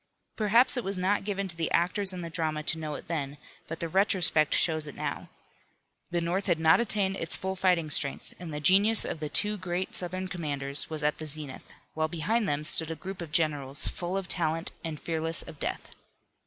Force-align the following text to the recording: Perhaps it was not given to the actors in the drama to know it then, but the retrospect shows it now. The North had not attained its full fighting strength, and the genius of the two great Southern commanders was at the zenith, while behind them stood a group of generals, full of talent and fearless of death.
Perhaps 0.35 0.77
it 0.77 0.83
was 0.83 0.97
not 0.97 1.23
given 1.25 1.47
to 1.47 1.55
the 1.55 1.69
actors 1.69 2.11
in 2.11 2.21
the 2.21 2.29
drama 2.31 2.63
to 2.63 2.79
know 2.79 2.95
it 2.95 3.05
then, 3.07 3.37
but 3.67 3.79
the 3.79 3.87
retrospect 3.87 4.51
shows 4.55 4.87
it 4.87 4.95
now. 4.95 5.29
The 6.09 6.21
North 6.21 6.47
had 6.47 6.59
not 6.59 6.79
attained 6.79 7.17
its 7.17 7.37
full 7.37 7.55
fighting 7.55 7.91
strength, 7.91 8.33
and 8.39 8.51
the 8.51 8.59
genius 8.59 9.05
of 9.05 9.19
the 9.19 9.29
two 9.29 9.57
great 9.59 9.93
Southern 9.95 10.27
commanders 10.27 10.89
was 10.89 11.03
at 11.03 11.19
the 11.19 11.27
zenith, 11.27 11.75
while 11.93 12.07
behind 12.07 12.49
them 12.49 12.65
stood 12.65 12.89
a 12.89 12.95
group 12.95 13.21
of 13.21 13.31
generals, 13.31 13.87
full 13.87 14.17
of 14.17 14.27
talent 14.27 14.71
and 14.83 14.99
fearless 14.99 15.43
of 15.43 15.59
death. 15.59 15.93